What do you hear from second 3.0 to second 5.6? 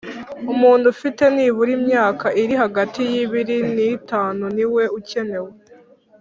y’ ibiri ni itanu niwe ucyenewe